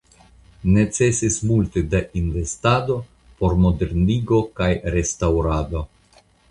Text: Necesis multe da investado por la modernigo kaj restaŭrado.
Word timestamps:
Necesis 0.77 1.37
multe 1.49 1.81
da 1.91 2.01
investado 2.21 2.97
por 3.43 3.55
la 3.59 3.63
modernigo 3.67 4.45
kaj 4.61 4.75
restaŭrado. 4.99 5.89